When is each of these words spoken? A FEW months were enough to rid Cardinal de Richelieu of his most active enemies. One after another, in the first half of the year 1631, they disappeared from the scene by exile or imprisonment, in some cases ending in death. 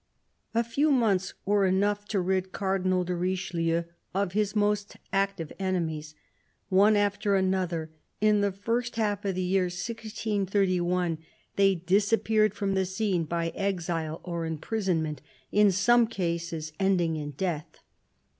A 0.55 0.63
FEW 0.63 0.89
months 0.91 1.35
were 1.45 1.63
enough 1.63 2.05
to 2.07 2.19
rid 2.19 2.51
Cardinal 2.51 3.03
de 3.03 3.13
Richelieu 3.13 3.83
of 4.15 4.31
his 4.33 4.55
most 4.55 4.97
active 5.13 5.53
enemies. 5.59 6.15
One 6.69 6.95
after 6.95 7.35
another, 7.35 7.91
in 8.19 8.41
the 8.41 8.51
first 8.51 8.95
half 8.95 9.25
of 9.25 9.35
the 9.35 9.43
year 9.43 9.65
1631, 9.65 11.19
they 11.55 11.75
disappeared 11.75 12.55
from 12.55 12.73
the 12.73 12.87
scene 12.87 13.25
by 13.25 13.49
exile 13.49 14.21
or 14.23 14.47
imprisonment, 14.47 15.21
in 15.51 15.71
some 15.71 16.07
cases 16.07 16.73
ending 16.79 17.15
in 17.17 17.33
death. 17.37 17.77